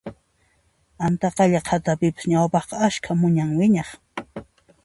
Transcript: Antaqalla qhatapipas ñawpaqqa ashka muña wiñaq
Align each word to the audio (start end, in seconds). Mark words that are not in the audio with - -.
Antaqalla 1.07 1.61
qhatapipas 1.67 2.25
ñawpaqqa 2.31 2.75
ashka 2.87 3.11
muña 3.19 3.43
wiñaq 3.59 3.89